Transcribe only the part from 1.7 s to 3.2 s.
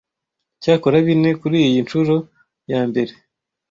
nshuro ya mbere